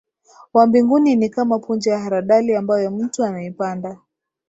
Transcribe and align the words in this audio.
wa 0.53 0.67
mbinguni 0.67 1.15
ni 1.15 1.29
kama 1.29 1.59
punje 1.59 1.89
ya 1.89 1.99
haradali 1.99 2.55
ambayo 2.55 2.91
mtu 2.91 3.23
anaipanda 3.23 3.97